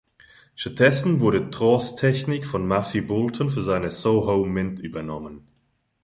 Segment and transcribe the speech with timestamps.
[0.55, 5.45] Stattdessen wurde Droz' Technik von Matthew Boulton für seine Soho Mint übernommen.